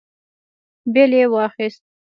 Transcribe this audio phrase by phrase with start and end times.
[0.93, 1.83] بېل يې واخيست.